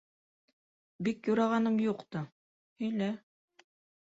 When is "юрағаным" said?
1.31-1.77